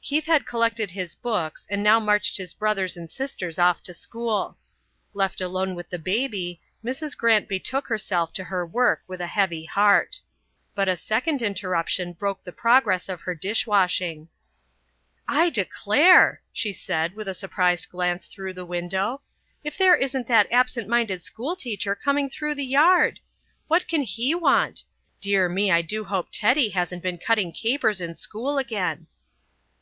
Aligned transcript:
Keith 0.00 0.24
had 0.24 0.46
collected 0.46 0.90
his 0.92 1.14
books 1.14 1.66
and 1.68 1.82
now 1.82 2.00
marched 2.00 2.38
his 2.38 2.54
brothers 2.54 2.96
and 2.96 3.10
sisters 3.10 3.58
off 3.58 3.82
to 3.82 3.92
school. 3.92 4.56
Left 5.12 5.38
alone 5.38 5.74
with 5.74 5.90
the 5.90 5.98
baby, 5.98 6.62
Mrs. 6.82 7.14
Grant 7.14 7.46
betook 7.46 7.88
herself 7.88 8.32
to 8.32 8.44
her 8.44 8.64
work 8.64 9.02
with 9.06 9.20
a 9.20 9.26
heavy 9.26 9.66
heart. 9.66 10.18
But 10.74 10.88
a 10.88 10.96
second 10.96 11.42
interruption 11.42 12.14
broke 12.14 12.42
the 12.42 12.52
progress 12.52 13.10
of 13.10 13.20
her 13.22 13.34
dish 13.34 13.66
washing. 13.66 14.30
"I 15.28 15.50
declare," 15.50 16.40
she 16.54 16.72
said, 16.72 17.14
with 17.14 17.28
a 17.28 17.34
surprised 17.34 17.90
glance 17.90 18.24
through 18.24 18.54
the 18.54 18.64
window, 18.64 19.20
"if 19.62 19.76
there 19.76 19.94
isn't 19.94 20.26
that 20.26 20.50
absent 20.50 20.88
minded 20.88 21.20
schoolteacher 21.22 21.94
coming 21.94 22.30
through 22.30 22.54
the 22.54 22.64
yard! 22.64 23.20
What 23.66 23.86
can 23.86 24.00
he 24.04 24.34
want? 24.34 24.84
Dear 25.20 25.50
me, 25.50 25.70
I 25.70 25.82
do 25.82 26.04
hope 26.04 26.28
Teddy 26.32 26.70
hasn't 26.70 27.02
been 27.02 27.18
cutting 27.18 27.52
capers 27.52 28.00
in 28.00 28.14
school 28.14 28.56
again." 28.56 29.06